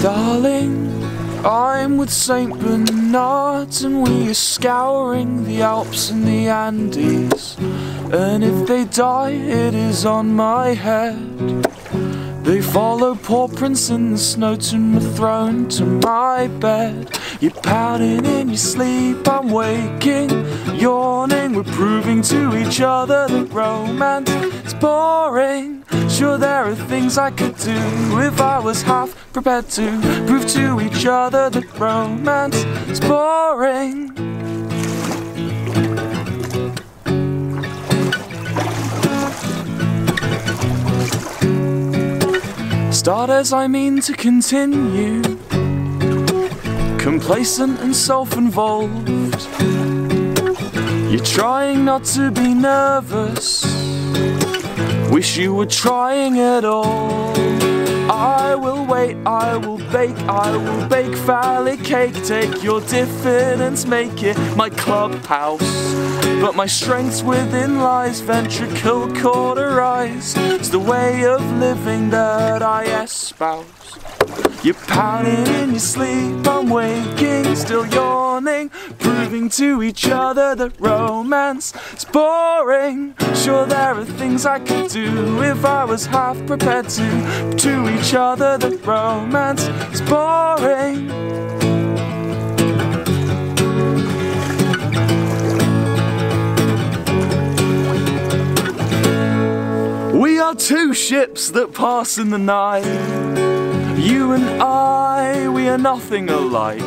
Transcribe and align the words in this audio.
Darling, 0.00 1.02
I'm 1.44 1.96
with 1.96 2.10
Saint 2.10 2.56
Bernard 2.60 3.74
and 3.82 4.02
we 4.04 4.30
are 4.30 4.34
scouring 4.34 5.42
the 5.44 5.62
Alps 5.62 6.10
and 6.10 6.24
the 6.24 6.46
Andes. 6.46 7.56
And 8.12 8.44
if 8.44 8.68
they 8.68 8.84
die, 8.84 9.32
it 9.32 9.74
is 9.74 10.06
on 10.06 10.32
my 10.36 10.68
head. 10.68 11.66
They 12.46 12.62
follow 12.62 13.16
poor 13.16 13.48
prince 13.48 13.90
in 13.90 14.12
the 14.12 14.18
snow 14.18 14.54
to 14.54 14.78
my 14.78 15.00
throne, 15.00 15.68
to 15.70 15.84
my 15.84 16.46
bed. 16.46 17.10
You're 17.40 17.50
pouting 17.50 18.24
in 18.24 18.50
your 18.50 18.56
sleep, 18.56 19.26
I'm 19.28 19.50
waking, 19.50 20.30
yawning. 20.76 21.54
We're 21.54 21.64
proving 21.64 22.22
to 22.22 22.56
each 22.56 22.80
other 22.80 23.26
that 23.26 23.52
romance 23.52 24.30
is 24.64 24.74
boring. 24.74 25.84
Sure, 26.08 26.38
there 26.38 26.66
are 26.66 26.76
things 26.76 27.18
I 27.18 27.32
could 27.32 27.56
do 27.56 28.20
if 28.20 28.40
I 28.40 28.60
was 28.60 28.80
half 28.82 29.10
prepared 29.32 29.68
to 29.70 30.00
prove 30.28 30.46
to 30.50 30.80
each 30.80 31.04
other 31.04 31.50
that 31.50 31.78
romance 31.80 32.62
is 32.88 33.00
boring. 33.00 34.35
Start 43.06 43.30
as 43.30 43.52
I 43.52 43.68
mean 43.68 44.00
to 44.00 44.14
continue, 44.14 45.22
complacent 46.98 47.78
and 47.78 47.94
self 47.94 48.36
involved. 48.36 49.08
You're 51.08 51.24
trying 51.24 51.84
not 51.84 52.02
to 52.16 52.32
be 52.32 52.52
nervous. 52.52 53.64
Wish 55.08 55.36
you 55.36 55.54
were 55.54 55.66
trying 55.66 56.40
at 56.40 56.64
all. 56.64 57.32
I 58.10 58.56
I 59.14 59.56
will 59.56 59.78
bake, 59.92 60.16
I 60.28 60.56
will 60.56 60.88
bake 60.88 61.16
phallic 61.18 61.82
cake. 61.84 62.14
Take 62.24 62.62
your 62.62 62.80
diffidence, 62.80 63.86
make 63.86 64.22
it 64.22 64.36
my 64.56 64.70
clubhouse. 64.70 65.94
But 66.40 66.54
my 66.54 66.66
strength's 66.66 67.22
within 67.22 67.78
lies, 67.78 68.20
ventricle 68.20 69.12
cauterized. 69.14 70.36
It's 70.38 70.68
the 70.68 70.78
way 70.78 71.24
of 71.24 71.40
living 71.58 72.10
that 72.10 72.62
I 72.62 72.84
espouse. 73.02 73.85
You're 74.66 74.74
pounding 74.74 75.46
in 75.62 75.70
your 75.70 75.78
sleep, 75.78 76.44
I'm 76.44 76.68
waking, 76.68 77.54
still 77.54 77.86
yawning, 77.86 78.70
proving 78.98 79.48
to 79.50 79.80
each 79.84 80.08
other 80.08 80.56
that 80.56 80.80
romance 80.80 81.72
is 81.96 82.04
boring. 82.04 83.14
Sure, 83.36 83.64
there 83.64 83.94
are 83.94 84.04
things 84.04 84.44
I 84.44 84.58
could 84.58 84.90
do 84.90 85.40
if 85.44 85.64
I 85.64 85.84
was 85.84 86.06
half 86.06 86.44
prepared 86.48 86.88
to, 86.88 87.54
to 87.56 87.96
each 87.96 88.12
other 88.14 88.58
that 88.58 88.84
romance 88.84 89.68
is 89.94 90.00
boring. 90.00 91.06
We 100.20 100.40
are 100.40 100.56
two 100.56 100.92
ships 100.92 101.50
that 101.50 101.72
pass 101.72 102.18
in 102.18 102.30
the 102.30 102.38
night. 102.38 103.36
You 103.96 104.32
and 104.32 104.62
I, 104.62 105.48
we 105.48 105.68
are 105.68 105.78
nothing 105.78 106.28
alike. 106.28 106.82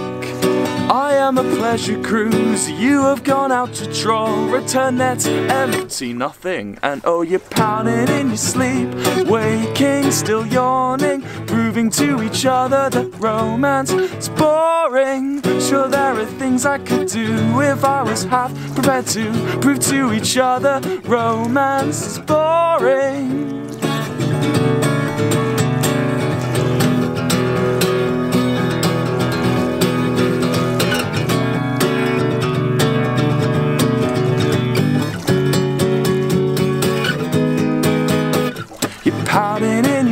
I 0.91 1.13
am 1.13 1.37
a 1.37 1.43
pleasure 1.43 2.01
cruise, 2.01 2.69
you 2.69 3.03
have 3.03 3.23
gone 3.23 3.51
out 3.51 3.73
to 3.75 3.93
troll. 3.93 4.47
Return 4.47 4.97
net 4.97 5.25
empty, 5.25 6.13
nothing. 6.13 6.77
And 6.81 7.01
oh, 7.05 7.21
you're 7.21 7.39
pounding 7.39 8.07
in 8.09 8.29
your 8.29 8.37
sleep, 8.37 8.89
waking, 9.27 10.11
still 10.11 10.45
yawning, 10.47 11.21
proving 11.45 11.89
to 11.91 12.23
each 12.23 12.45
other 12.45 12.89
that 12.89 13.19
romance 13.19 13.91
is 13.91 14.29
boring. 14.29 15.41
Sure, 15.59 15.87
there 15.87 16.13
are 16.19 16.25
things 16.25 16.65
I 16.65 16.77
could 16.79 17.07
do 17.07 17.61
if 17.61 17.83
I 17.83 18.03
was 18.03 18.23
half 18.23 18.51
prepared 18.73 19.07
to 19.07 19.31
prove 19.61 19.79
to 19.81 20.13
each 20.13 20.37
other 20.37 20.79
romance 21.05 22.05
is 22.05 22.19
boring. 22.19 23.58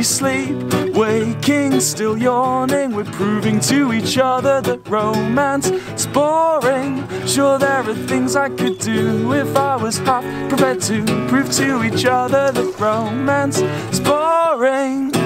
Sleep, 0.08 0.56
waking, 0.94 1.80
still 1.80 2.16
yawning. 2.16 2.94
We're 2.94 3.04
proving 3.04 3.60
to 3.60 3.92
each 3.92 4.16
other 4.16 4.60
that 4.62 4.88
romance 4.88 5.68
is 5.68 6.06
boring. 6.06 7.06
Sure, 7.26 7.58
there 7.58 7.82
are 7.82 7.94
things 7.94 8.34
I 8.34 8.48
could 8.48 8.78
do 8.78 9.32
if 9.34 9.54
I 9.56 9.76
was 9.76 9.98
half 9.98 10.24
prepared 10.48 10.80
to 10.82 11.04
prove 11.28 11.52
to 11.52 11.84
each 11.84 12.06
other 12.06 12.50
that 12.50 12.80
romance 12.80 13.58
is 13.58 14.00
boring. 14.00 15.17